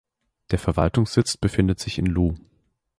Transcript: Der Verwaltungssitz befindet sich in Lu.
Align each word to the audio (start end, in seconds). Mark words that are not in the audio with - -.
Der 0.49 0.57
Verwaltungssitz 0.57 1.37
befindet 1.37 1.79
sich 1.79 1.99
in 1.99 2.07
Lu. 2.07 2.33